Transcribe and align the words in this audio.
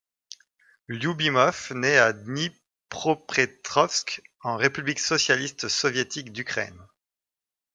Lioubimov 0.87 1.73
nait 1.75 1.99
à 1.99 2.11
Dnipropetrovsk, 2.11 4.23
en 4.41 4.55
République 4.55 4.97
socialiste 4.99 5.67
soviétique 5.67 6.33
d'Ukraine. 6.33 6.87